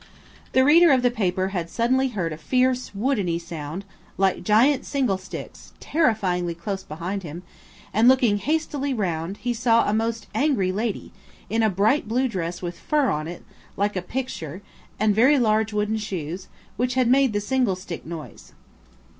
The 0.53 0.65
reader 0.65 0.91
of 0.91 1.03
the 1.03 1.11
paper 1.11 1.49
had 1.49 1.69
suddenly 1.69 2.07
heard 2.07 2.33
a 2.33 2.37
fierce 2.37 2.89
woodeny 2.95 3.37
sound, 3.39 3.85
like 4.17 4.43
giant 4.43 4.83
singlesticks, 4.83 5.73
terrifyingly 5.79 6.55
close 6.55 6.81
behind 6.81 7.21
him, 7.21 7.43
and 7.93 8.07
looking 8.07 8.39
hastily 8.39 8.95
round, 8.95 9.37
he 9.37 9.53
saw 9.53 9.87
a 9.87 9.93
most 9.93 10.25
angry 10.33 10.71
lady, 10.71 11.11
in 11.51 11.61
a 11.61 11.69
bright 11.69 12.07
blue 12.07 12.27
dress 12.27 12.63
with 12.63 12.79
fur 12.79 13.11
on 13.11 13.27
it, 13.27 13.43
like 13.77 13.95
a 13.95 14.01
picture, 14.01 14.63
and 14.99 15.13
very 15.13 15.37
large 15.37 15.71
wooden 15.71 15.97
shoes, 15.97 16.47
which 16.77 16.95
had 16.95 17.07
made 17.07 17.31
the 17.31 17.39
singlestick 17.39 18.03
noise. 18.03 18.53